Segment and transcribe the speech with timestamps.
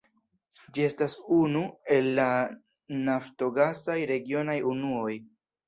[0.77, 1.61] Ĝi estas unu
[1.97, 2.25] el la
[3.11, 5.17] naftogasaj regionaj unuoj.